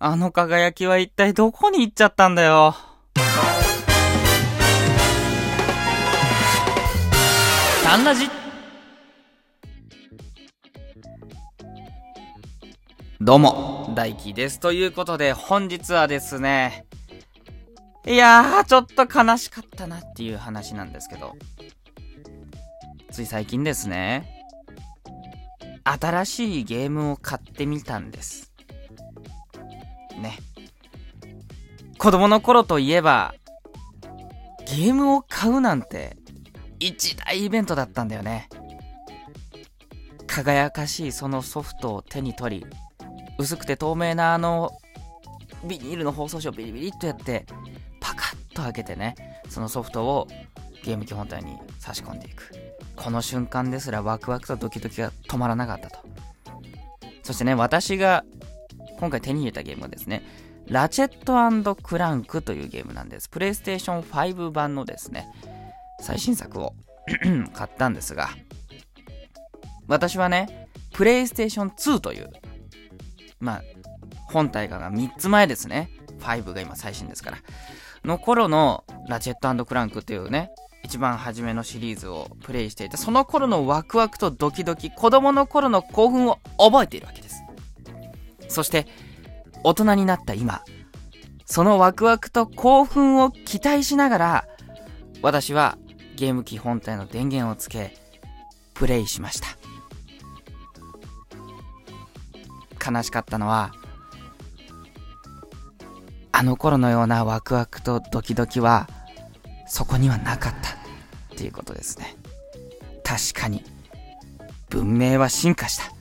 [0.00, 2.76] あの輝きは一体どこに行っちゃったんだよ。
[7.82, 8.30] サンラジ
[13.20, 14.60] どうも、大輝です。
[14.60, 16.86] ということで、本日はですね、
[18.06, 21.34] いやー、ちょっと悲しかったなっていう話なんですけど、
[23.10, 24.46] つい最近ですね、
[25.82, 28.47] 新しいゲームを買ってみたんです。
[30.18, 30.38] ね。
[31.98, 33.34] 子供の頃といえば、
[34.66, 36.16] ゲームを買うなんて、
[36.78, 38.48] 一大イベントだったんだよね。
[40.26, 42.66] 輝かしいそのソフトを手に取り、
[43.38, 44.70] 薄くて透明なあの、
[45.64, 47.46] ビニールの包装紙をビリビリっとやって、
[48.00, 49.14] パカッと開けてね、
[49.48, 50.28] そのソフトを
[50.84, 52.52] ゲーム機本体に差し込んでいく。
[52.94, 55.98] この瞬間ですらワクワクとドキドキが止まらなかったと。
[57.22, 58.24] そしてね、私が
[58.98, 60.22] 今回手に入れたゲームはですね、
[60.66, 63.28] ラチェットクランクというゲームなんです。
[63.28, 65.26] プレイステーション5版のですね、
[66.00, 66.74] 最新作を
[67.54, 68.28] 買ったんですが、
[69.86, 72.30] 私はね、プレイステーション2という、
[73.40, 73.62] まあ、
[74.30, 75.90] 本体が3つ前ですね。
[76.18, 77.38] 5が今最新ですから。
[78.04, 80.50] の頃のラチェットクランクというね、
[80.84, 87.42] 一番初めのシリーズをプレイしていた、その頃のワクワクとドキドキ、子供の頃の興奮を覚えているわけです。
[88.48, 88.86] そして、
[89.64, 90.62] 大人になった今、
[91.46, 94.48] そのワクワクと興奮を期待しながら、
[95.22, 95.78] 私は
[96.16, 97.96] ゲーム機本体の電源をつけ、
[98.74, 99.48] プレイしました。
[102.90, 103.72] 悲しかったのは、
[106.32, 108.88] あの頃のようなワクワクとドキドキは、
[109.66, 110.70] そこにはなかった
[111.34, 112.16] っていうことですね。
[113.02, 113.64] 確かに、
[114.68, 115.97] 文明は進化した。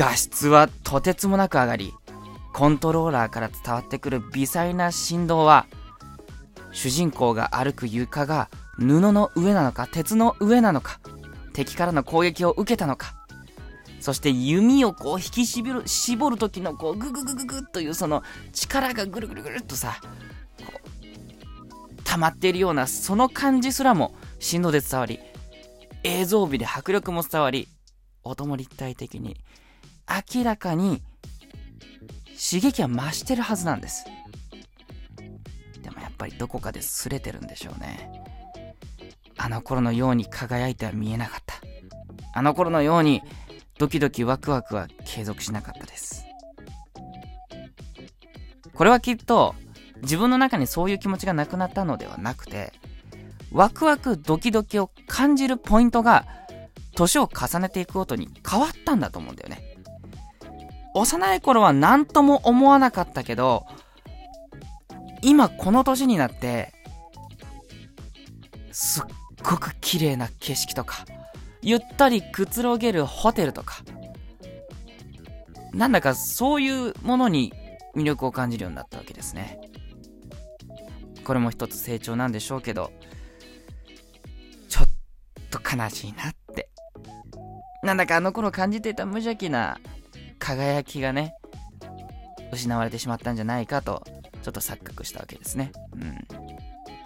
[0.00, 1.92] 画質はとてつもなく上がり、
[2.54, 5.66] コントローラーから伝わってくる微細な振動は、
[6.72, 11.00] 主人公が歩く床が布の上なのか鉄の上なのか、
[11.52, 13.14] 敵からの攻撃を受けたのか、
[14.00, 18.22] そして弓をこう引き絞る、絞る時のこうグググググというその
[18.54, 20.00] 力がぐるぐるぐるっとさ、
[20.64, 25.20] こう、溜まっているようなその感じすらも振動で伝わり、
[26.04, 27.68] 映像美で迫力も伝わり、
[28.24, 29.36] 音も立体的に、
[30.34, 31.02] 明らかに
[32.30, 34.04] 刺激は増してるはずなんです。
[35.82, 38.24] でもやっぱりどこかで擦れてるんでしょうね。
[39.36, 41.54] あの頃のように輝いては見えなかった。
[42.34, 43.22] あの頃のように
[43.78, 46.24] ドキドキワクワクは継続しなかったです。
[48.74, 49.54] これはきっと
[50.02, 52.72] 自分の中にそういう気持ちがなくなったのではなくて、
[53.52, 56.26] ワクワクドキドキを感じるポイントが
[56.94, 59.69] 年を重ねていくごとに変わったんだと思うんだよね。
[60.94, 63.66] 幼い頃は何とも思わなかったけど、
[65.22, 66.72] 今この年になって、
[68.72, 69.02] すっ
[69.42, 71.04] ごく綺麗な景色とか、
[71.62, 73.82] ゆったりくつろげるホテルとか、
[75.72, 77.52] なんだかそういうものに
[77.94, 79.60] 魅力を感じるようになったわけですね。
[81.24, 82.90] これも一つ成長なんでしょうけど、
[84.68, 84.88] ちょっ
[85.50, 86.70] と悲しいなって。
[87.82, 89.78] なんだかあの頃感じていた無邪気な
[90.56, 91.34] 輝きがね、
[92.52, 94.02] 失われてしまったんじゃないかと、
[94.42, 95.72] ちょっと錯覚したわけですね。
[95.94, 96.26] うん。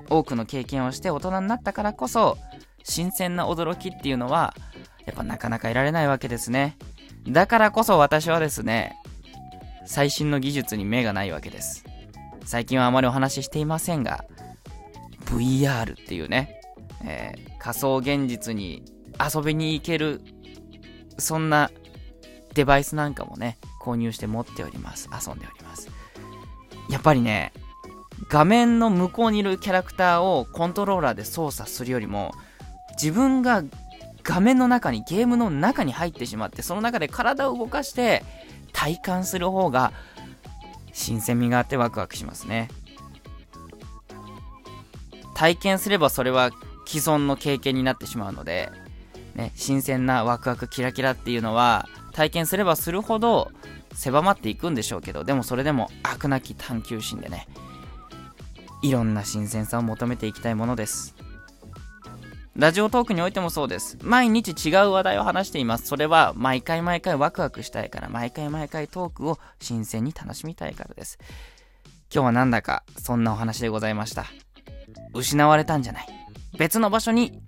[0.09, 2.39] 多くの経験をして大人になったからこそ、
[2.83, 4.55] 新鮮な驚きっていうのは、
[5.07, 6.77] やっぱなかなか得られないわけですね。
[7.29, 8.97] だからこそ私はですね、
[9.87, 11.85] 最新の技術に目がないわけです。
[12.45, 14.25] 最近はあまりお話ししていませんが、
[15.27, 16.61] VR っていうね、
[17.05, 18.85] えー仮想現実に
[19.19, 20.21] 遊びに行ける、
[21.17, 21.71] そんな
[22.55, 25.09] デバイスなんかもね、購入して持っております。
[25.13, 25.91] 遊んでおります。
[26.89, 27.53] やっぱりね、
[28.29, 32.33] 画面の向こうにいるキャラクターをコントローラーで操作するよりも、
[32.93, 33.65] 自分が
[34.23, 38.25] 画面の中に、ゲームの中に入ってしまって、その中で体を動かして
[38.73, 39.93] 体感する方が
[40.93, 42.69] 新鮮味があってワクワクしますね。
[45.35, 46.53] 体験すればそれは
[46.87, 48.71] 既存の経験になってしまうので、
[49.35, 53.51] ね、新鮮なワクワクキラキラっていうのは体験すればするほど
[53.93, 57.47] 狭まっていくんでしょうけどでもそれでも飽くなき探求心でね
[58.83, 61.15] いろんな新鮮さを求めていきたいものです。
[62.55, 63.99] ラジオトークにおいてもそうです。
[64.03, 65.87] 毎日違う話題を話しています。
[65.87, 71.19] それは毎回毎回ワクワクしたいから毎回毎回トークを新鮮に楽しみたいからです。
[72.15, 74.27] 今日はなんだかそんなお話でございました。
[75.15, 76.07] 失われたんじゃない。
[76.59, 77.41] 別の場所に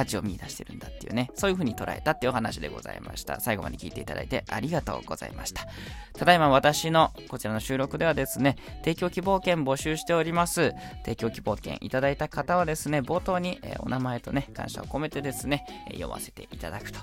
[0.00, 3.38] 価値を見出してるんだっていうね、そういう風に捉えたっていうお話でございました。
[3.38, 5.66] 最後まで聞いていただいてありがとうございました。
[6.14, 10.72] ただいま私のこちらの収録ではですね、提供希望券募集しております。
[11.04, 17.00] 提供希望券いただいた方はですね、冒頭に、えー、お名前とね、感謝を込めてですね、え、読ませていただくと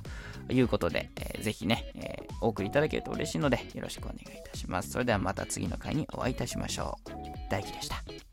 [0.51, 4.89] いうことで、えー、ぜひね、えー、お送りいただけると嬉しいので、よろしくお願いいたします。
[4.89, 7.11] それではまた次の回にお会いいたしましょう。
[7.51, 8.26] 大輝でした。